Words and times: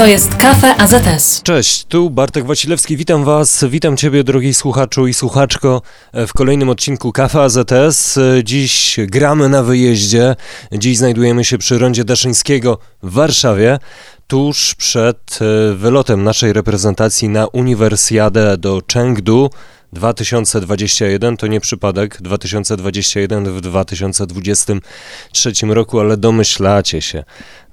To 0.00 0.06
jest 0.06 0.36
Kafe 0.36 0.76
AZS. 0.76 1.42
Cześć, 1.42 1.84
tu 1.84 2.10
Bartek 2.10 2.46
Wasilewski, 2.46 2.96
witam 2.96 3.24
Was, 3.24 3.64
witam 3.68 3.96
Ciebie 3.96 4.24
drogi 4.24 4.54
słuchaczu 4.54 5.06
i 5.06 5.14
słuchaczko 5.14 5.82
w 6.14 6.32
kolejnym 6.32 6.68
odcinku 6.68 7.12
Kafe 7.12 7.42
AZS. 7.42 8.18
Dziś 8.44 8.96
gramy 9.06 9.48
na 9.48 9.62
wyjeździe, 9.62 10.36
dziś 10.72 10.98
znajdujemy 10.98 11.44
się 11.44 11.58
przy 11.58 11.78
rondzie 11.78 12.04
Daszyńskiego 12.04 12.78
w 13.02 13.12
Warszawie, 13.12 13.78
tuż 14.26 14.74
przed 14.74 15.38
e, 15.40 15.74
wylotem 15.74 16.24
naszej 16.24 16.52
reprezentacji 16.52 17.28
na 17.28 17.46
Uniwersjadę 17.46 18.58
do 18.58 18.80
Chengdu. 18.92 19.50
2021 19.92 21.36
to 21.36 21.46
nie 21.46 21.60
przypadek, 21.60 22.22
2021 22.22 23.44
w 23.44 23.60
2023 23.60 25.52
roku, 25.68 26.00
ale 26.00 26.16
domyślacie 26.16 27.02
się, 27.02 27.24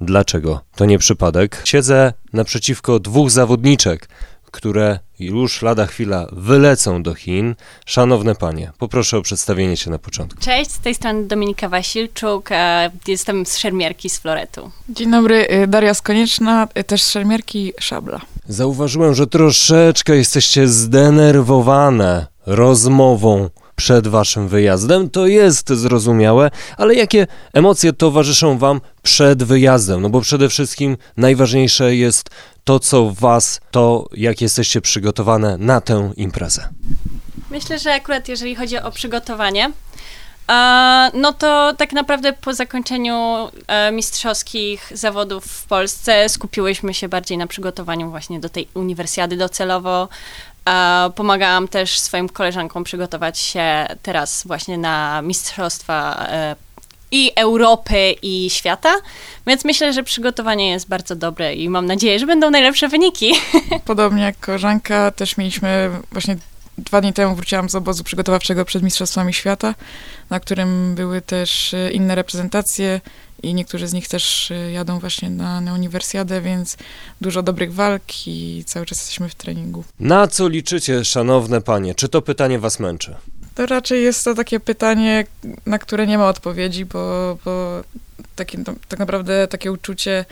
dlaczego 0.02 0.62
to 0.76 0.86
nie 0.86 0.98
przypadek. 0.98 1.62
Siedzę 1.66 2.14
naprzeciwko 2.34 3.00
dwóch 3.00 3.32
zawodniczek, 3.32 4.08
które 4.52 5.00
już 5.20 5.62
lada 5.62 5.86
chwila 5.86 6.27
wylecą 6.32 7.04
do 7.04 7.14
Chin. 7.14 7.55
Szanowne 7.86 8.36
panie, 8.36 8.72
poproszę 8.77 9.18
o 9.18 9.22
przedstawienie 9.22 9.77
się 9.77 9.90
na 9.91 9.99
początku. 9.99 10.41
Cześć, 10.41 10.72
z 10.72 10.80
tej 10.80 10.96
strony 10.96 11.27
Dominika 11.27 11.70
Wasilczuk, 11.70 12.49
jestem 13.08 13.46
z 13.46 13.58
szermierki 13.58 14.10
z 14.10 14.20
Floretu. 14.20 14.72
Dzień 14.90 15.12
dobry, 15.12 15.48
y, 15.52 15.68
Daria 15.68 15.94
Skonieczna, 15.94 16.68
y, 16.80 16.84
też 16.84 17.04
z 17.04 17.12
szermierki 17.12 17.74
Szabla. 17.80 18.22
Zauważyłem, 18.50 19.16
że 19.16 19.28
troszeczkę 19.28 20.16
jesteście 20.16 20.68
zdenerwowane 20.68 22.28
rozmową 22.46 23.50
przed 23.76 24.08
waszym 24.08 24.48
wyjazdem. 24.48 25.10
To 25.10 25.28
jest 25.28 25.70
zrozumiałe, 25.70 26.52
ale 26.78 26.96
jakie 26.96 27.28
emocje 27.54 27.94
towarzyszą 27.94 28.58
wam 28.58 28.82
przed 29.04 29.44
wyjazdem? 29.44 30.02
No 30.02 30.10
bo 30.10 30.21
przede 30.21 30.49
wszystkim 30.49 30.98
najważniejsze 31.18 31.96
jest 31.96 32.30
to, 32.63 32.80
co 32.80 33.12
was, 33.12 33.60
to 33.71 34.05
jak 34.13 34.41
jesteście 34.41 34.82
przygotowane 34.82 35.58
na 35.58 35.82
tę 35.82 36.12
imprezę. 36.18 36.70
Myślę, 37.52 37.80
że 37.80 37.93
akurat 37.93 38.27
jeżeli 38.27 38.55
chodzi 38.55 38.77
o 38.77 38.91
przygotowanie, 38.91 39.71
no 41.13 41.34
to 41.34 41.73
tak 41.77 41.93
naprawdę 41.93 42.34
po 42.34 42.53
zakończeniu 42.53 43.49
e, 43.67 43.91
mistrzowskich 43.91 44.91
zawodów 44.93 45.45
w 45.45 45.67
Polsce 45.67 46.29
skupiłyśmy 46.29 46.93
się 46.93 47.09
bardziej 47.09 47.37
na 47.37 47.48
przygotowaniu 47.48 48.09
właśnie 48.09 48.40
do 48.40 48.49
tej 48.49 48.68
uniwersjady 48.73 49.37
docelowo. 49.37 50.07
Pomagałam 51.15 51.68
też 51.68 51.99
swoim 51.99 52.29
koleżankom 52.29 52.84
przygotować 52.84 53.40
się 53.40 53.87
teraz 54.01 54.43
właśnie 54.48 54.77
na 54.77 55.21
mistrzostwa 55.21 56.27
e, 56.29 56.55
i 57.12 57.31
Europy, 57.35 58.15
i 58.21 58.49
świata. 58.49 58.95
Więc 59.48 59.65
myślę, 59.65 59.93
że 59.93 60.03
przygotowanie 60.03 60.70
jest 60.70 60.87
bardzo 60.87 61.15
dobre 61.15 61.53
i 61.53 61.70
mam 61.70 61.85
nadzieję, 61.85 62.20
że 62.20 62.25
będą 62.25 62.49
najlepsze 62.49 62.87
wyniki. 62.87 63.34
Podobnie 63.85 64.23
jak 64.23 64.40
koleżanka, 64.40 65.12
też 65.12 65.38
mieliśmy 65.38 65.90
właśnie 66.12 66.38
dwa 66.78 67.02
dni 67.02 67.14
temu 67.14 67.36
wróciłam 67.36 67.70
z 67.70 67.75
obozu 67.75 68.03
przygotowawczego 68.03 68.66
przed 68.66 68.84
Mistrzostwami 68.84 69.34
Świata, 69.34 69.75
na 70.30 70.40
którym 70.40 70.96
były 70.96 71.22
też 71.22 71.74
e, 71.74 71.92
inne 71.92 72.16
reprezentacje 72.16 73.02
i 73.44 73.53
niektórzy 73.53 73.88
z 73.88 73.94
nich 73.94 74.08
też 74.08 74.52
e, 74.52 74.72
jadą 74.72 75.00
właśnie 75.00 75.30
na, 75.30 75.62
na 75.62 75.74
uniwersjadę, 75.74 76.42
więc 76.42 76.78
dużo 77.22 77.44
dobrych 77.44 77.74
walk 77.74 78.28
i 78.28 78.64
cały 78.66 78.86
czas 78.86 78.98
jesteśmy 78.98 79.30
w 79.30 79.36
treningu. 79.36 79.84
Na 80.00 80.28
co 80.28 80.48
liczycie, 80.48 81.06
szanowne 81.06 81.62
panie? 81.62 81.96
Czy 81.96 82.09
to 82.09 82.22
pytanie 82.22 82.59
was 82.59 82.80
męczy? 82.80 83.16
To 83.56 83.66
raczej 83.66 84.03
jest 84.03 84.25
to 84.25 84.36
takie 84.36 84.59
pytanie, 84.59 85.25
na 85.66 85.80
które 85.80 86.08
nie 86.08 86.18
ma 86.18 86.30
odpowiedzi, 86.30 86.86
bo, 86.86 87.38
bo 87.46 87.84
takie, 88.36 88.58
tak 88.88 89.00
naprawdę 89.00 89.48
takie 89.48 89.72
uczucie 89.72 90.25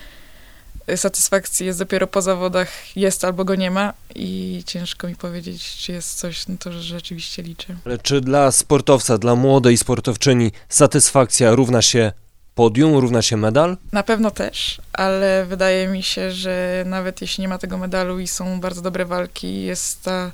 satysfakcji 0.95 1.65
jest 1.65 1.79
dopiero 1.79 2.07
po 2.07 2.21
zawodach, 2.21 2.97
jest 2.97 3.25
albo 3.25 3.45
go 3.45 3.55
nie 3.55 3.71
ma 3.71 3.93
i 4.15 4.63
ciężko 4.65 5.07
mi 5.07 5.15
powiedzieć, 5.15 5.75
czy 5.77 5.91
jest 5.91 6.17
coś, 6.17 6.47
no 6.47 6.55
to 6.59 6.71
że 6.71 6.81
rzeczywiście 6.81 7.43
liczę. 7.43 7.75
Ale 7.85 7.97
czy 7.97 8.21
dla 8.21 8.51
sportowca, 8.51 9.17
dla 9.17 9.35
młodej 9.35 9.77
sportowczyni 9.77 10.51
satysfakcja 10.69 11.55
równa 11.55 11.81
się 11.81 12.11
podium, 12.55 12.97
równa 12.97 13.21
się 13.21 13.37
medal? 13.37 13.77
Na 13.91 14.03
pewno 14.03 14.31
też, 14.31 14.81
ale 14.93 15.45
wydaje 15.45 15.87
mi 15.87 16.03
się, 16.03 16.31
że 16.31 16.83
nawet 16.87 17.21
jeśli 17.21 17.41
nie 17.41 17.47
ma 17.47 17.57
tego 17.57 17.77
medalu 17.77 18.19
i 18.19 18.27
są 18.27 18.59
bardzo 18.59 18.81
dobre 18.81 19.05
walki, 19.05 19.61
jest 19.61 20.03
ta 20.03 20.31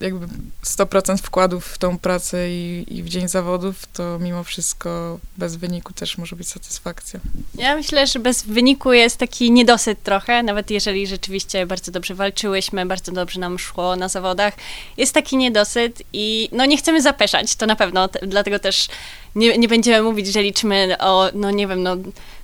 jakby 0.00 0.26
100% 0.64 1.18
wkładów 1.18 1.66
w 1.66 1.78
tą 1.78 1.98
pracę 1.98 2.50
i, 2.50 2.84
i, 2.88 3.02
w 3.02 3.08
dzień 3.08 3.28
zawodów, 3.28 3.86
to 3.92 4.18
mimo 4.18 4.44
wszystko 4.44 5.18
bez 5.36 5.56
wyniku 5.56 5.92
też 5.92 6.18
może 6.18 6.36
być 6.36 6.48
satysfakcja. 6.48 7.20
Ja 7.54 7.76
myślę, 7.76 8.06
że 8.06 8.18
bez 8.18 8.42
wyniku 8.42 8.92
jest 8.92 9.16
taki 9.16 9.50
niedosyt 9.50 10.02
trochę, 10.02 10.42
nawet 10.42 10.70
jeżeli 10.70 11.06
rzeczywiście 11.06 11.66
bardzo 11.66 11.92
dobrze 11.92 12.14
walczyłyśmy, 12.14 12.86
bardzo 12.86 13.12
dobrze 13.12 13.40
nam 13.40 13.58
szło 13.58 13.96
na 13.96 14.08
zawodach, 14.08 14.54
jest 14.96 15.14
taki 15.14 15.36
niedosyt 15.36 16.02
i 16.12 16.48
no 16.52 16.66
nie 16.66 16.76
chcemy 16.76 17.02
zapeszać, 17.02 17.56
to 17.56 17.66
na 17.66 17.76
pewno, 17.76 18.08
dlatego 18.22 18.58
też 18.58 18.88
nie, 19.34 19.58
nie 19.58 19.68
będziemy 19.68 20.02
mówić, 20.02 20.26
że 20.26 20.42
liczymy 20.42 20.96
o, 21.00 21.28
no 21.34 21.50
nie 21.50 21.66
wiem, 21.66 21.82
no 21.82 21.96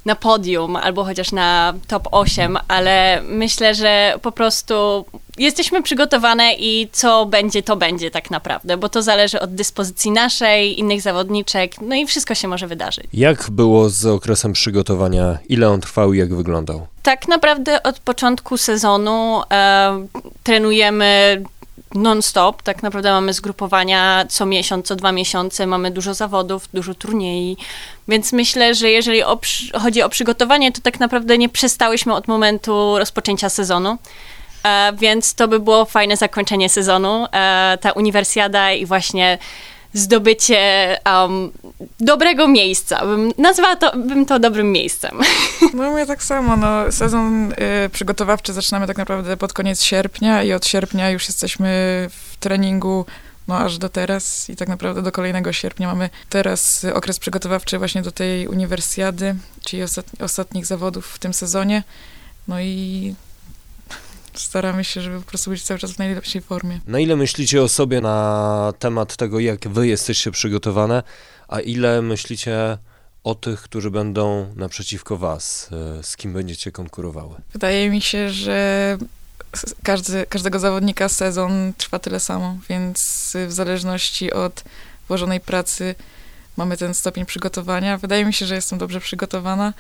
na 0.04 0.14
podium 0.14 0.76
albo 0.76 1.04
chociaż 1.04 1.32
na 1.32 1.74
top 1.86 2.08
8, 2.10 2.58
ale 2.68 3.22
myślę, 3.22 3.74
że 3.74 4.14
po 4.22 4.32
prostu 4.32 5.04
jesteśmy 5.38 5.82
przygotowane 5.82 6.54
i 6.54 6.88
co 6.92 7.26
będzie, 7.26 7.62
to 7.62 7.76
będzie 7.76 8.10
tak 8.10 8.30
naprawdę, 8.30 8.76
bo 8.76 8.88
to 8.88 9.02
zależy 9.02 9.40
od 9.40 9.54
dyspozycji 9.54 10.10
naszej, 10.10 10.80
innych 10.80 11.00
zawodniczek, 11.00 11.80
no 11.80 11.94
i 11.94 12.06
wszystko 12.06 12.34
się 12.34 12.48
może 12.48 12.66
wydarzyć. 12.66 13.06
Jak 13.12 13.50
było 13.50 13.88
z 13.88 14.06
okresem 14.06 14.52
przygotowania? 14.52 15.38
Ile 15.48 15.68
on 15.68 15.80
trwał 15.80 16.12
i 16.12 16.18
jak 16.18 16.34
wyglądał? 16.34 16.86
Tak 17.02 17.28
naprawdę 17.28 17.82
od 17.82 17.98
początku 17.98 18.56
sezonu 18.56 19.42
e, 19.50 20.06
trenujemy 20.42 21.42
non-stop. 21.94 22.62
Tak 22.62 22.82
naprawdę 22.82 23.12
mamy 23.12 23.32
zgrupowania 23.32 24.24
co 24.28 24.46
miesiąc, 24.46 24.86
co 24.86 24.96
dwa 24.96 25.12
miesiące, 25.12 25.66
mamy 25.66 25.90
dużo 25.90 26.14
zawodów, 26.14 26.68
dużo 26.74 26.94
turniej, 26.94 27.56
więc 28.08 28.32
myślę, 28.32 28.74
że 28.74 28.90
jeżeli 28.90 29.22
o, 29.22 29.38
chodzi 29.82 30.02
o 30.02 30.08
przygotowanie, 30.08 30.72
to 30.72 30.80
tak 30.80 31.00
naprawdę 31.00 31.38
nie 31.38 31.48
przestałyśmy 31.48 32.14
od 32.14 32.28
momentu 32.28 32.98
rozpoczęcia 32.98 33.48
sezonu. 33.48 33.98
E, 34.64 34.92
więc 34.92 35.34
to 35.34 35.48
by 35.48 35.60
było 35.60 35.84
fajne 35.84 36.16
zakończenie 36.16 36.68
sezonu, 36.68 37.26
e, 37.32 37.78
ta 37.80 37.92
uniwersjada 37.92 38.72
i 38.72 38.86
właśnie 38.86 39.38
zdobycie 39.92 40.96
um, 41.06 41.52
dobrego 42.00 42.48
miejsca. 42.48 43.06
Bym, 43.06 43.32
nazwała 43.38 43.76
to, 43.76 43.96
bym 43.96 44.26
to 44.26 44.38
dobrym 44.38 44.72
miejscem. 44.72 45.18
No 45.74 45.92
mnie 45.92 46.06
tak 46.06 46.22
samo. 46.22 46.56
No, 46.56 46.92
sezon 46.92 47.52
y, 47.52 47.88
przygotowawczy 47.92 48.52
zaczynamy 48.52 48.86
tak 48.86 48.96
naprawdę 48.96 49.36
pod 49.36 49.52
koniec 49.52 49.82
sierpnia 49.82 50.42
i 50.42 50.52
od 50.52 50.66
sierpnia 50.66 51.10
już 51.10 51.28
jesteśmy 51.28 51.68
w 52.10 52.36
treningu 52.36 53.06
no 53.48 53.58
aż 53.58 53.78
do 53.78 53.88
teraz 53.88 54.50
i 54.50 54.56
tak 54.56 54.68
naprawdę 54.68 55.02
do 55.02 55.12
kolejnego 55.12 55.52
sierpnia 55.52 55.88
mamy 55.88 56.10
teraz 56.28 56.86
okres 56.94 57.18
przygotowawczy 57.18 57.78
właśnie 57.78 58.02
do 58.02 58.12
tej 58.12 58.48
uniwersjady, 58.48 59.34
czyli 59.64 59.82
ostatnich 60.20 60.66
zawodów 60.66 61.06
w 61.06 61.18
tym 61.18 61.34
sezonie. 61.34 61.82
No 62.48 62.60
i 62.60 63.14
staramy 64.40 64.84
się, 64.84 65.00
żeby 65.00 65.20
po 65.20 65.26
prostu 65.26 65.50
być 65.50 65.62
cały 65.62 65.80
czas 65.80 65.92
w 65.92 65.98
najlepszej 65.98 66.40
formie. 66.40 66.80
Na 66.86 67.00
ile 67.00 67.16
myślicie 67.16 67.62
o 67.62 67.68
sobie 67.68 68.00
na 68.00 68.72
temat 68.78 69.16
tego, 69.16 69.40
jak 69.40 69.68
wy 69.68 69.86
jesteście 69.86 70.30
przygotowane, 70.30 71.02
a 71.48 71.60
ile 71.60 72.02
myślicie 72.02 72.78
o 73.24 73.34
tych, 73.34 73.62
którzy 73.62 73.90
będą 73.90 74.54
naprzeciwko 74.56 75.16
was, 75.16 75.70
e, 75.98 76.02
z 76.02 76.16
kim 76.16 76.32
będziecie 76.32 76.72
konkurowały? 76.72 77.34
Wydaje 77.52 77.90
mi 77.90 78.00
się, 78.00 78.30
że 78.30 78.98
każdy, 79.82 80.26
każdego 80.26 80.58
zawodnika 80.58 81.08
sezon 81.08 81.72
trwa 81.76 81.98
tyle 81.98 82.20
samo, 82.20 82.56
więc 82.68 82.98
w 83.46 83.52
zależności 83.52 84.32
od 84.32 84.64
włożonej 85.08 85.40
pracy 85.40 85.94
mamy 86.56 86.76
ten 86.76 86.94
stopień 86.94 87.26
przygotowania. 87.26 87.98
Wydaje 87.98 88.24
mi 88.24 88.32
się, 88.32 88.46
że 88.46 88.54
jestem 88.54 88.78
dobrze 88.78 89.00
przygotowana. 89.00 89.72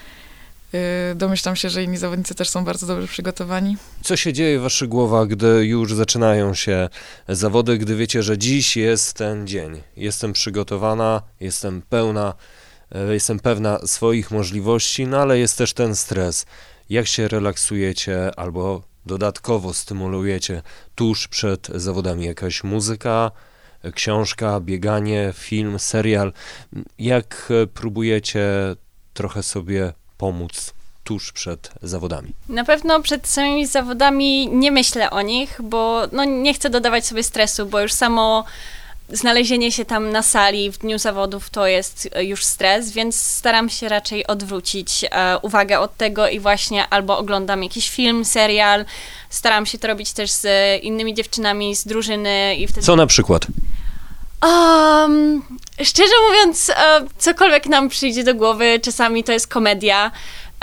Y, 0.74 1.14
domyślam 1.14 1.56
się, 1.56 1.70
że 1.70 1.82
inni 1.82 1.96
zawodnicy 1.96 2.34
też 2.34 2.48
są 2.48 2.64
bardzo 2.64 2.86
dobrze 2.86 3.06
przygotowani. 3.06 3.76
Co 4.02 4.16
się 4.16 4.32
dzieje 4.32 4.58
w 4.58 4.62
waszych 4.62 4.88
głowach, 4.88 5.28
gdy 5.28 5.66
już 5.66 5.94
zaczynają 5.94 6.54
się 6.54 6.88
zawody, 7.28 7.78
gdy 7.78 7.96
wiecie, 7.96 8.22
że 8.22 8.38
dziś 8.38 8.76
jest 8.76 9.14
ten 9.14 9.46
dzień? 9.46 9.82
Jestem 9.96 10.32
przygotowana, 10.32 11.22
jestem 11.40 11.82
pełna, 11.82 12.34
y, 13.10 13.14
jestem 13.14 13.40
pewna 13.40 13.78
swoich 13.86 14.30
możliwości, 14.30 15.06
no 15.06 15.18
ale 15.18 15.38
jest 15.38 15.58
też 15.58 15.72
ten 15.72 15.96
stres. 15.96 16.46
Jak 16.90 17.06
się 17.06 17.28
relaksujecie 17.28 18.38
albo 18.38 18.82
dodatkowo 19.06 19.74
stymulujecie 19.74 20.62
tuż 20.94 21.28
przed 21.28 21.66
zawodami? 21.74 22.26
Jakaś 22.26 22.64
muzyka, 22.64 23.30
książka, 23.94 24.60
bieganie, 24.60 25.32
film, 25.36 25.78
serial? 25.78 26.32
Jak 26.98 27.52
próbujecie 27.74 28.44
trochę 29.14 29.42
sobie 29.42 29.92
pomóc 30.18 30.74
tuż 31.04 31.32
przed 31.32 31.70
zawodami? 31.82 32.32
Na 32.48 32.64
pewno 32.64 33.02
przed 33.02 33.28
samymi 33.28 33.66
zawodami 33.66 34.48
nie 34.48 34.72
myślę 34.72 35.10
o 35.10 35.22
nich, 35.22 35.60
bo 35.62 36.02
no, 36.12 36.24
nie 36.24 36.54
chcę 36.54 36.70
dodawać 36.70 37.06
sobie 37.06 37.22
stresu, 37.22 37.66
bo 37.66 37.80
już 37.80 37.92
samo 37.92 38.44
znalezienie 39.12 39.72
się 39.72 39.84
tam 39.84 40.10
na 40.10 40.22
sali 40.22 40.70
w 40.70 40.78
dniu 40.78 40.98
zawodów 40.98 41.50
to 41.50 41.66
jest 41.66 42.08
e, 42.12 42.24
już 42.24 42.44
stres, 42.44 42.90
więc 42.90 43.22
staram 43.22 43.68
się 43.68 43.88
raczej 43.88 44.26
odwrócić 44.26 45.04
e, 45.10 45.38
uwagę 45.38 45.80
od 45.80 45.96
tego 45.96 46.28
i 46.28 46.40
właśnie 46.40 46.88
albo 46.88 47.18
oglądam 47.18 47.62
jakiś 47.62 47.90
film, 47.90 48.24
serial. 48.24 48.84
Staram 49.30 49.66
się 49.66 49.78
to 49.78 49.88
robić 49.88 50.12
też 50.12 50.30
z 50.30 50.46
innymi 50.82 51.14
dziewczynami 51.14 51.76
z 51.76 51.86
drużyny 51.86 52.56
i 52.58 52.66
wtedy. 52.66 52.86
Co 52.86 52.96
na 52.96 53.06
przykład? 53.06 53.46
Um, 54.42 55.42
szczerze 55.82 56.12
mówiąc, 56.28 56.70
e, 56.70 56.74
cokolwiek 57.18 57.66
nam 57.66 57.88
przyjdzie 57.88 58.24
do 58.24 58.34
głowy, 58.34 58.80
czasami 58.82 59.24
to 59.24 59.32
jest 59.32 59.48
komedia, 59.48 60.10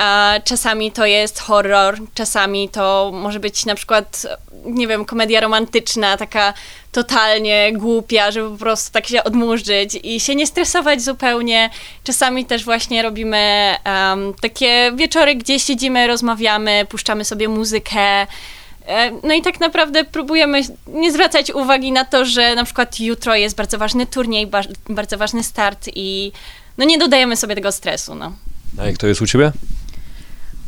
e, 0.02 0.42
czasami 0.44 0.92
to 0.92 1.06
jest 1.06 1.40
horror, 1.40 1.98
czasami 2.14 2.70
to 2.70 3.12
może 3.14 3.40
być 3.40 3.66
na 3.66 3.76
przykład, 3.76 4.28
nie 4.66 4.88
wiem, 4.88 5.06
komedia 5.06 5.42
romantyczna, 5.42 6.18
taka 6.18 6.54
totalnie 6.92 7.74
głupia, 7.74 8.32
żeby 8.32 8.50
po 8.50 8.58
prostu 8.58 8.92
tak 8.92 9.08
się 9.08 9.24
odmurzyć 9.24 10.00
i 10.04 10.20
się 10.20 10.36
nie 10.36 10.48
stresować 10.48 11.02
zupełnie. 11.02 11.70
Czasami 12.04 12.46
też 12.46 12.66
właśnie 12.66 13.04
robimy 13.04 13.76
em, 13.84 14.34
takie 14.42 14.92
wieczory, 14.96 15.36
gdzie 15.36 15.60
siedzimy, 15.60 16.08
rozmawiamy, 16.08 16.86
puszczamy 16.90 17.26
sobie 17.26 17.48
muzykę. 17.48 18.28
E, 18.88 19.12
No 19.24 19.34
i 19.34 19.42
tak 19.42 19.60
naprawdę 19.60 20.04
próbujemy 20.04 20.62
nie 20.88 21.12
zwracać 21.12 21.52
uwagi 21.52 21.92
na 21.92 22.06
to, 22.06 22.26
że 22.26 22.56
na 22.56 22.64
przykład 22.64 23.00
jutro 23.00 23.36
jest 23.36 23.56
bardzo 23.56 23.78
ważny 23.78 24.06
turniej, 24.06 24.48
ba- 24.48 24.62
bardzo 24.90 25.18
ważny 25.18 25.44
start 25.44 25.90
i 25.96 26.32
no 26.78 26.86
nie 26.86 26.98
dodajemy 26.98 27.38
sobie 27.38 27.56
tego 27.56 27.72
stresu, 27.72 28.16
no. 28.16 28.32
A 28.80 28.86
jak 28.86 28.98
to 28.98 29.08
jest 29.08 29.22
u 29.22 29.28
ciebie? 29.28 29.52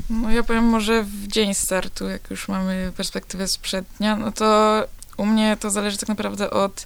No 0.10 0.32
ja 0.32 0.44
powiem 0.44 0.64
może 0.64 1.04
w 1.04 1.28
dzień 1.28 1.54
startu, 1.54 2.10
jak 2.10 2.30
już 2.30 2.48
mamy 2.48 2.92
perspektywę 2.98 3.48
sprzed 3.48 3.86
dnia, 4.00 4.16
no 4.16 4.32
to 4.32 4.84
u 5.18 5.26
mnie 5.26 5.58
to 5.60 5.70
zależy 5.70 5.98
tak 5.98 6.10
naprawdę 6.10 6.50
od, 6.50 6.86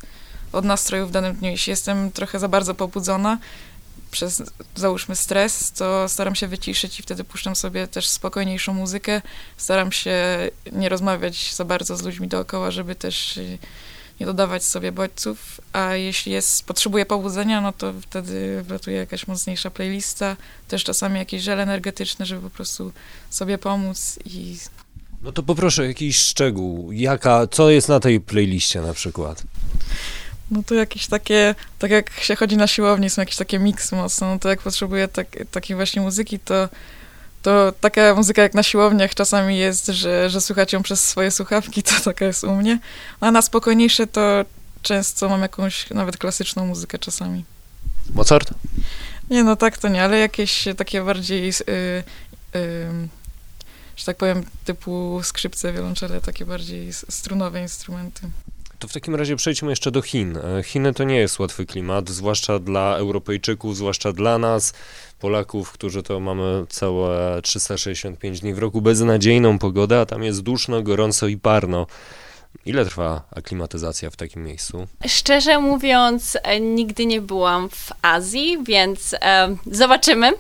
od 0.54 0.66
nastroju 0.66 1.08
w 1.08 1.12
danym 1.12 1.36
dniu. 1.36 1.50
Jeśli 1.52 1.70
jestem 1.72 2.12
trochę 2.12 2.40
za 2.40 2.48
bardzo 2.48 2.74
pobudzona 2.76 3.38
przez, 4.12 4.44
załóżmy, 4.76 5.16
stres, 5.16 5.72
to 5.72 6.10
staram 6.10 6.36
się 6.36 6.48
wyciszyć 6.48 7.00
i 7.00 7.04
wtedy 7.04 7.24
puszczam 7.24 7.56
sobie 7.56 7.88
też 7.88 8.08
spokojniejszą 8.08 8.74
muzykę. 8.74 9.22
Staram 9.58 9.92
się 9.92 10.16
nie 10.72 10.90
rozmawiać 10.90 11.54
za 11.56 11.66
bardzo 11.66 11.98
z 11.98 12.02
ludźmi 12.02 12.28
dookoła, 12.28 12.72
żeby 12.72 12.96
też 12.96 13.40
nie 14.20 14.26
dodawać 14.26 14.64
sobie 14.64 14.92
bodźców, 14.92 15.62
a 15.74 15.96
jeśli 15.96 16.32
jest, 16.32 16.66
potrzebuję 16.66 17.06
pobudzenia, 17.06 17.62
no 17.62 17.74
to 17.74 17.94
wtedy 18.02 18.64
wlatuje 18.64 18.98
jakaś 18.98 19.28
mocniejsza 19.28 19.70
playlista, 19.70 20.38
też 20.68 20.84
czasami 20.84 21.20
jakieś 21.20 21.44
żel 21.44 21.60
energetyczne, 21.60 22.26
żeby 22.26 22.42
po 22.42 22.50
prostu 22.50 22.92
sobie 23.30 23.58
pomóc 23.58 24.20
i 24.26 24.58
No 25.22 25.32
to 25.32 25.44
poproszę 25.44 25.88
jakiś 25.88 26.18
szczegół. 26.18 26.92
Jaka, 26.92 27.48
co 27.48 27.70
jest 27.70 27.90
na 27.90 28.00
tej 28.00 28.20
playliście 28.20 28.82
na 28.82 28.94
przykład? 28.94 29.44
No 30.52 30.64
to 30.64 30.76
jakieś 30.76 31.08
takie, 31.08 31.56
tak 31.80 31.92
jak 31.92 32.12
się 32.12 32.36
chodzi 32.36 32.58
na 32.58 32.68
siłowni, 32.68 33.10
są 33.10 33.22
jakieś 33.22 33.36
takie 33.36 33.60
miksy 33.60 33.96
mocno, 33.96 34.28
no 34.28 34.40
to 34.40 34.50
jak 34.50 34.62
potrzebuję 34.62 35.08
tak, 35.08 35.28
takiej 35.52 35.76
właśnie 35.76 36.02
muzyki, 36.02 36.40
to 36.40 36.70
to 37.42 37.74
taka 37.82 38.16
muzyka 38.16 38.42
jak 38.42 38.54
na 38.54 38.64
siłowniach 38.64 39.16
czasami 39.16 39.58
jest, 39.58 39.86
że, 39.86 40.30
że 40.30 40.42
słychać 40.42 40.74
ją 40.74 40.84
przez 40.84 41.08
swoje 41.08 41.32
słuchawki, 41.32 41.84
to 41.84 41.92
taka 42.04 42.26
jest 42.26 42.44
u 42.44 42.56
mnie. 42.56 42.80
A 43.20 43.32
na 43.32 43.42
spokojniejsze 43.42 44.08
to 44.08 44.46
często 44.82 45.30
mam 45.30 45.42
jakąś 45.42 45.90
nawet 45.90 46.18
klasyczną 46.18 46.66
muzykę 46.66 47.00
czasami. 47.00 47.46
Mozart? 48.14 48.50
Nie, 49.30 49.44
no 49.44 49.56
tak 49.56 49.78
to 49.78 49.88
nie, 49.88 50.04
ale 50.04 50.20
jakieś 50.20 50.66
takie 50.78 51.04
bardziej, 51.04 51.50
y, 51.50 51.54
y, 52.56 53.08
że 53.96 54.06
tak 54.06 54.18
powiem, 54.18 54.44
typu 54.66 55.20
skrzypce, 55.24 55.74
wiolonczele, 55.74 56.22
takie 56.22 56.46
bardziej 56.46 56.94
strunowe 56.94 57.62
instrumenty. 57.62 58.22
To 58.82 58.88
w 58.88 58.94
takim 58.94 59.16
razie 59.16 59.36
przejdźmy 59.36 59.70
jeszcze 59.70 59.92
do 59.92 60.02
Chin. 60.02 60.38
E, 60.38 60.64
Chiny 60.64 60.94
to 60.94 61.04
nie 61.04 61.16
jest 61.16 61.40
łatwy 61.40 61.66
klimat, 61.66 62.10
zwłaszcza 62.10 62.60
dla 62.60 62.96
Europejczyków, 62.98 63.78
zwłaszcza 63.78 64.14
dla 64.14 64.38
nas, 64.38 64.74
Polaków, 65.20 65.72
którzy 65.72 66.04
to 66.04 66.20
mamy 66.20 66.66
całe 66.70 67.42
365 67.42 68.40
dni 68.40 68.54
w 68.54 68.60
roku 68.60 68.82
beznadziejną 68.82 69.60
pogodę, 69.60 70.00
a 70.00 70.06
tam 70.06 70.24
jest 70.24 70.42
duszno, 70.42 70.82
gorąco 70.82 71.28
i 71.28 71.38
parno. 71.38 71.88
Ile 72.66 72.86
trwa 72.86 73.22
aklimatyzacja 73.36 74.10
w 74.10 74.16
takim 74.16 74.44
miejscu? 74.44 74.88
Szczerze 75.08 75.60
mówiąc, 75.60 76.38
e, 76.44 76.60
nigdy 76.60 77.06
nie 77.06 77.22
byłam 77.22 77.70
w 77.70 77.90
Azji, 78.02 78.58
więc 78.64 79.16
e, 79.22 79.56
zobaczymy. 79.72 80.32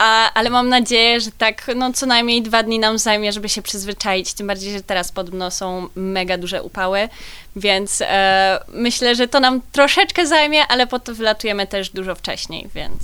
A, 0.00 0.32
ale 0.34 0.50
mam 0.50 0.68
nadzieję, 0.68 1.20
że 1.20 1.30
tak 1.38 1.70
no, 1.76 1.92
co 1.92 2.06
najmniej 2.06 2.42
dwa 2.42 2.62
dni 2.62 2.78
nam 2.78 2.98
zajmie, 2.98 3.32
żeby 3.32 3.48
się 3.48 3.62
przyzwyczaić. 3.62 4.34
Tym 4.34 4.46
bardziej, 4.46 4.72
że 4.72 4.82
teraz 4.82 5.12
podobno 5.12 5.50
są 5.50 5.88
mega 5.94 6.38
duże 6.38 6.62
upały, 6.62 7.08
więc 7.56 8.00
e, 8.00 8.60
myślę, 8.72 9.14
że 9.14 9.28
to 9.28 9.40
nam 9.40 9.60
troszeczkę 9.72 10.26
zajmie, 10.26 10.66
ale 10.66 10.86
po 10.86 10.98
to 10.98 11.14
wylatujemy 11.14 11.66
też 11.66 11.90
dużo 11.90 12.14
wcześniej, 12.14 12.68
więc. 12.74 13.02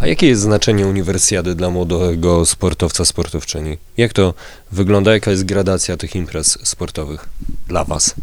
A 0.00 0.06
jakie 0.06 0.26
jest 0.28 0.42
znaczenie 0.42 0.86
uniwersjady 0.86 1.54
dla 1.54 1.70
młodego 1.70 2.46
sportowca, 2.46 3.04
sportowczyni? 3.04 3.78
Jak 3.96 4.12
to 4.12 4.34
wygląda? 4.72 5.12
Jaka 5.12 5.30
jest 5.30 5.44
gradacja 5.44 5.96
tych 5.96 6.16
imprez 6.16 6.58
sportowych 6.62 7.28
dla 7.68 7.84
was? 7.84 8.14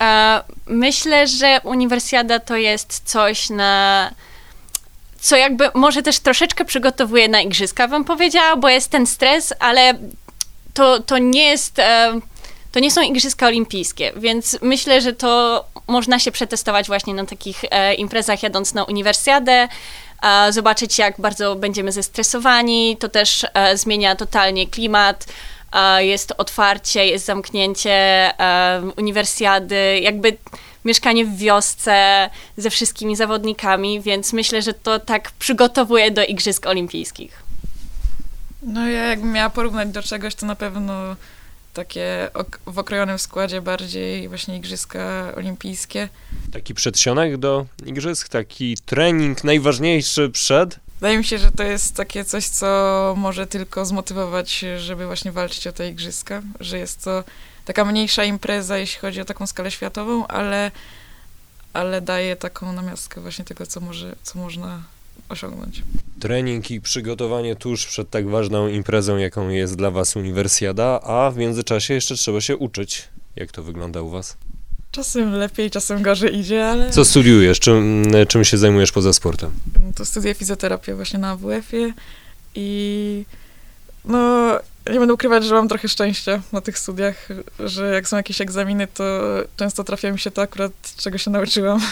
E, 0.00 0.40
myślę, 0.66 1.26
że 1.26 1.60
uniwersjada 1.64 2.38
to 2.38 2.56
jest 2.56 3.02
coś 3.04 3.50
na. 3.50 4.10
Co 5.22 5.36
jakby 5.36 5.70
może 5.74 6.02
też 6.02 6.18
troszeczkę 6.18 6.64
przygotowuje 6.64 7.28
na 7.28 7.40
igrzyska, 7.40 7.88
bym 7.88 8.04
powiedziała, 8.04 8.56
bo 8.56 8.68
jest 8.68 8.90
ten 8.90 9.06
stres, 9.06 9.54
ale 9.60 9.94
to, 10.74 11.00
to 11.00 11.18
nie 11.18 11.44
jest. 11.44 11.78
E, 11.78 12.20
to 12.72 12.80
nie 12.80 12.90
są 12.90 13.02
igrzyska 13.02 13.46
olimpijskie, 13.46 14.12
więc 14.16 14.58
myślę, 14.62 15.00
że 15.00 15.12
to 15.12 15.64
można 15.86 16.18
się 16.18 16.32
przetestować 16.32 16.86
właśnie 16.86 17.14
na 17.14 17.26
takich 17.26 17.64
e, 17.70 17.94
imprezach, 17.94 18.42
jadąc 18.42 18.74
na 18.74 18.84
uniwersjadę, 18.84 19.68
zobaczyć, 20.50 20.98
jak 20.98 21.20
bardzo 21.20 21.56
będziemy 21.56 21.92
zestresowani. 21.92 22.96
To 22.96 23.08
też 23.08 23.46
e, 23.54 23.76
zmienia 23.76 24.16
totalnie 24.16 24.66
klimat. 24.66 25.26
Jest 25.98 26.32
otwarcie, 26.38 27.06
jest 27.06 27.24
zamknięcie 27.24 28.30
uniwersjady, 28.96 30.00
jakby 30.02 30.36
mieszkanie 30.84 31.24
w 31.24 31.36
wiosce 31.36 32.30
ze 32.56 32.70
wszystkimi 32.70 33.16
zawodnikami, 33.16 34.00
więc 34.00 34.32
myślę, 34.32 34.62
że 34.62 34.74
to 34.74 35.00
tak 35.00 35.30
przygotowuje 35.38 36.10
do 36.10 36.24
Igrzysk 36.24 36.66
Olimpijskich. 36.66 37.42
No 38.62 38.88
ja 38.88 39.04
jakbym 39.04 39.32
miała 39.32 39.50
porównać 39.50 39.88
do 39.88 40.02
czegoś, 40.02 40.34
to 40.34 40.46
na 40.46 40.54
pewno 40.56 41.16
takie 41.74 42.30
ok- 42.34 42.58
w 42.66 42.78
okrojonym 42.78 43.18
składzie 43.18 43.62
bardziej 43.62 44.28
właśnie 44.28 44.56
igrzyska 44.56 45.32
olimpijskie. 45.36 46.08
Taki 46.52 46.74
przedsionek 46.74 47.36
do 47.36 47.66
igrzysk, 47.86 48.28
taki 48.28 48.76
trening 48.86 49.44
najważniejszy 49.44 50.30
przed? 50.30 50.76
Wydaje 51.00 51.18
mi 51.18 51.24
się, 51.24 51.38
że 51.38 51.50
to 51.52 51.62
jest 51.62 51.96
takie 51.96 52.24
coś, 52.24 52.46
co 52.46 53.14
może 53.16 53.46
tylko 53.46 53.84
zmotywować, 53.86 54.64
żeby 54.78 55.06
właśnie 55.06 55.32
walczyć 55.32 55.66
o 55.66 55.72
te 55.72 55.88
igrzyska, 55.88 56.42
że 56.60 56.78
jest 56.78 57.04
to 57.04 57.24
taka 57.64 57.84
mniejsza 57.84 58.24
impreza, 58.24 58.78
jeśli 58.78 59.00
chodzi 59.00 59.20
o 59.20 59.24
taką 59.24 59.46
skalę 59.46 59.70
światową, 59.70 60.26
ale, 60.26 60.70
ale 61.72 62.00
daje 62.00 62.36
taką 62.36 62.72
namiastkę 62.72 63.20
właśnie 63.20 63.44
tego, 63.44 63.66
co, 63.66 63.80
może, 63.80 64.16
co 64.22 64.38
można 64.38 64.82
osiągnąć. 65.28 65.82
Trening 66.20 66.70
i 66.70 66.80
przygotowanie 66.80 67.56
tuż 67.56 67.86
przed 67.86 68.10
tak 68.10 68.28
ważną 68.28 68.68
imprezą, 68.68 69.16
jaką 69.16 69.48
jest 69.48 69.76
dla 69.76 69.90
was 69.90 70.16
uniwersjada, 70.16 71.00
a 71.00 71.30
w 71.30 71.36
międzyczasie 71.36 71.94
jeszcze 71.94 72.14
trzeba 72.16 72.40
się 72.40 72.56
uczyć. 72.56 73.08
Jak 73.36 73.52
to 73.52 73.62
wygląda 73.62 74.02
u 74.02 74.10
was? 74.10 74.36
Czasem 74.90 75.32
lepiej, 75.32 75.70
czasem 75.70 76.02
gorzej 76.02 76.38
idzie, 76.38 76.66
ale 76.68 76.90
Co 76.90 77.04
studiujesz? 77.04 77.60
Czym, 77.60 78.04
czym 78.28 78.44
się 78.44 78.58
zajmujesz 78.58 78.92
poza 78.92 79.12
sportem? 79.12 79.50
to 79.94 80.04
studiuję 80.04 80.34
fizjoterapię 80.34 80.94
właśnie 80.94 81.18
na 81.18 81.36
WF-ie 81.36 81.92
i 82.54 83.24
no 84.04 84.52
nie 84.90 84.98
będę 84.98 85.14
ukrywać, 85.14 85.44
że 85.44 85.54
mam 85.54 85.68
trochę 85.68 85.88
szczęścia 85.88 86.42
na 86.52 86.60
tych 86.60 86.78
studiach, 86.78 87.28
że 87.58 87.94
jak 87.94 88.08
są 88.08 88.16
jakieś 88.16 88.40
egzaminy, 88.40 88.86
to 88.86 89.04
często 89.56 89.84
trafia 89.84 90.12
mi 90.12 90.18
się 90.18 90.30
to 90.30 90.42
akurat, 90.42 90.72
czego 90.96 91.18
się 91.18 91.30
nauczyłam. 91.30 91.80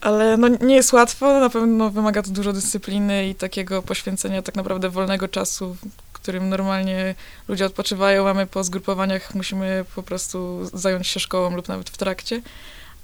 Ale 0.00 0.36
no, 0.36 0.48
nie 0.48 0.74
jest 0.74 0.92
łatwo, 0.92 1.40
na 1.40 1.50
pewno 1.50 1.90
wymaga 1.90 2.22
to 2.22 2.30
dużo 2.30 2.52
dyscypliny 2.52 3.28
i 3.28 3.34
takiego 3.34 3.82
poświęcenia 3.82 4.42
tak 4.42 4.54
naprawdę 4.54 4.90
wolnego 4.90 5.28
czasu, 5.28 5.74
w 5.74 6.12
którym 6.12 6.48
normalnie 6.48 7.14
ludzie 7.48 7.66
odpoczywają, 7.66 8.24
mamy 8.24 8.46
po 8.46 8.64
zgrupowaniach, 8.64 9.34
musimy 9.34 9.84
po 9.94 10.02
prostu 10.02 10.60
zająć 10.72 11.06
się 11.06 11.20
szkołą 11.20 11.56
lub 11.56 11.68
nawet 11.68 11.90
w 11.90 11.96
trakcie, 11.96 12.42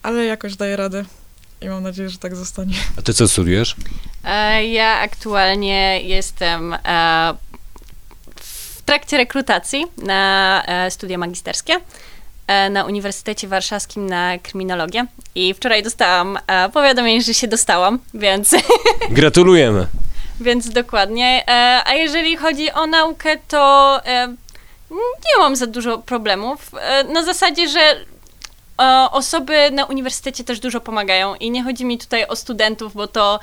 ale 0.03 0.25
jakoś 0.25 0.57
daję 0.57 0.77
radę 0.77 1.05
i 1.61 1.69
mam 1.69 1.83
nadzieję, 1.83 2.09
że 2.11 2.19
tak 2.19 2.37
zostanie. 2.37 2.75
A 2.99 3.03
ty 3.03 3.15
co 3.15 3.29
studiujesz? 3.29 3.77
E, 4.25 4.65
Ja 4.67 5.01
aktualnie 5.01 6.01
jestem 6.03 6.73
e, 6.85 7.35
trakcie 8.87 9.16
rekrutacji 9.16 9.87
na 9.97 10.62
e, 10.66 10.90
studia 10.90 11.19
magisterskie 11.19 11.76
e, 12.47 12.71
na 12.71 12.85
Uniwersytecie 12.85 13.49
Warszawskim 13.49 14.07
na 14.07 14.38
kryminologię 14.38 15.07
i 15.35 15.55
wczoraj 15.55 15.83
dostałam 15.83 16.38
e, 16.47 16.69
powiadomienie, 16.69 17.23
że 17.23 17.35
się 17.35 17.49
dostałam, 17.49 17.99
więc, 18.14 18.50
Gratulujemy. 19.11 19.87
więc 20.40 20.71
dokładnie. 20.71 21.45
A 21.85 21.95
jeżeli 21.95 22.37
chodzi 22.37 22.73
o 22.73 22.87
naukę, 22.87 23.37
to 23.49 24.00
nie 24.90 25.38
mam 25.38 25.57
za 25.57 25.66
dużo 25.66 25.99
problemów. 25.99 26.71
Na 27.14 27.23
zasadzie, 27.23 27.69
że 27.69 27.81
osoby 29.11 29.71
na 29.71 29.85
uniwersytecie 29.85 30.45
też 30.45 30.61
dużo 30.61 30.81
pomagają 30.81 31.35
i 31.35 31.50
nie 31.50 31.64
chodzi 31.64 31.85
mi 31.85 31.99
tutaj 31.99 32.26
o 32.26 32.37
studentów, 32.37 32.95
bo 32.95 33.07
to 33.07 33.40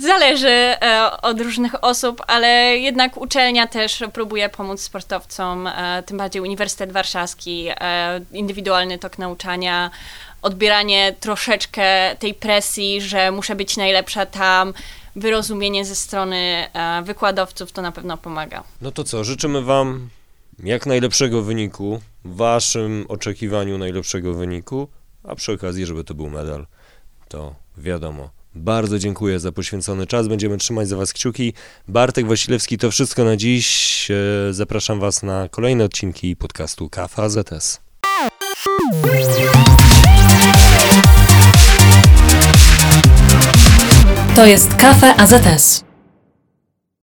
zależy 0.00 0.48
e, 0.48 1.10
od 1.22 1.40
różnych 1.40 1.84
osób, 1.84 2.22
ale 2.26 2.48
jednak 2.78 3.16
uczelnia 3.16 3.66
też 3.66 4.02
próbuje 4.12 4.48
pomóc 4.48 4.80
sportowcom, 4.80 5.66
e, 5.66 6.02
tym 6.06 6.18
bardziej 6.18 6.42
Uniwersytet 6.42 6.92
Warszawski, 6.92 7.66
e, 7.68 8.20
indywidualny 8.32 8.98
tok 8.98 9.18
nauczania, 9.18 9.90
odbieranie 10.42 11.14
troszeczkę 11.20 12.16
tej 12.18 12.34
presji, 12.34 13.00
że 13.00 13.30
muszę 13.30 13.54
być 13.56 13.76
najlepsza 13.76 14.26
tam, 14.26 14.72
wyrozumienie 15.16 15.84
ze 15.84 15.94
strony 15.94 16.66
wykładowców, 17.02 17.72
to 17.72 17.82
na 17.82 17.92
pewno 17.92 18.16
pomaga. 18.16 18.62
No 18.80 18.90
to 18.90 19.04
co, 19.04 19.24
życzymy 19.24 19.62
Wam 19.62 20.08
jak 20.64 20.86
najlepszego 20.86 21.42
wyniku, 21.42 22.00
Waszym 22.24 23.06
oczekiwaniu 23.08 23.78
najlepszego 23.78 24.34
wyniku, 24.34 24.88
a 25.24 25.34
przy 25.34 25.52
okazji, 25.52 25.86
żeby 25.86 26.04
to 26.04 26.14
był 26.14 26.30
medal, 26.30 26.66
to 27.28 27.54
wiadomo. 27.78 28.39
Bardzo 28.54 28.98
dziękuję 28.98 29.40
za 29.40 29.52
poświęcony 29.52 30.06
czas, 30.06 30.28
będziemy 30.28 30.58
trzymać 30.58 30.88
za 30.88 30.96
Was 30.96 31.12
kciuki. 31.12 31.52
Bartek 31.88 32.26
Wasilewski, 32.26 32.78
to 32.78 32.90
wszystko 32.90 33.24
na 33.24 33.36
dziś. 33.36 34.08
E, 34.10 34.52
Zapraszam 34.52 35.00
Was 35.00 35.22
na 35.22 35.48
kolejne 35.48 35.84
odcinki 35.84 36.36
podcastu 36.36 36.88
Kafa 36.88 37.28
ZS. 37.28 37.80
To 44.34 44.46
jest 44.46 44.74
Kafe 44.74 45.14
AZS. 45.16 45.89